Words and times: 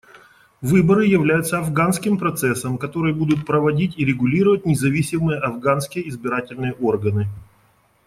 Выборы 0.63 1.05
являются 1.05 1.59
афганским 1.59 2.17
процессом, 2.17 2.79
который 2.79 3.13
будут 3.13 3.45
проводить 3.45 3.99
и 3.99 4.03
регулировать 4.03 4.65
независимые 4.65 5.37
афганские 5.37 6.09
избирательные 6.09 6.73
органы. 6.73 7.27